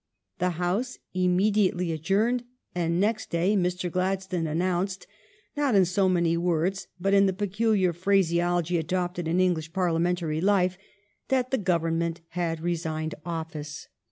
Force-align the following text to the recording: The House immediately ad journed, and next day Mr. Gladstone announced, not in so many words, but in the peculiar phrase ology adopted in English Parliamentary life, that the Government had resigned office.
The 0.39 0.49
House 0.57 0.97
immediately 1.13 1.93
ad 1.93 2.01
journed, 2.01 2.43
and 2.73 2.99
next 2.99 3.29
day 3.29 3.55
Mr. 3.55 3.91
Gladstone 3.91 4.47
announced, 4.47 5.05
not 5.55 5.75
in 5.75 5.85
so 5.85 6.09
many 6.09 6.35
words, 6.35 6.87
but 6.99 7.13
in 7.13 7.27
the 7.27 7.33
peculiar 7.33 7.93
phrase 7.93 8.33
ology 8.39 8.79
adopted 8.79 9.27
in 9.27 9.39
English 9.39 9.71
Parliamentary 9.73 10.41
life, 10.41 10.75
that 11.27 11.51
the 11.51 11.59
Government 11.59 12.21
had 12.29 12.61
resigned 12.61 13.13
office. 13.27 13.89